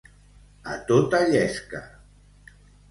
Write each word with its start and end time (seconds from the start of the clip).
A 0.75 0.79
tota 0.89 1.21
llesca. 1.29 1.85